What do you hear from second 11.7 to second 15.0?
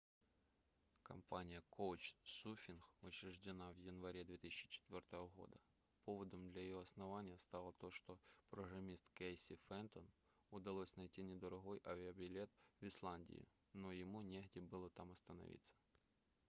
авиабилет в исландию но ему негде было